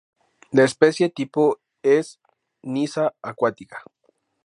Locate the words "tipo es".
1.09-2.19